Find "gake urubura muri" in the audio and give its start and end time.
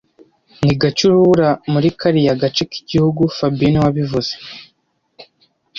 0.81-1.87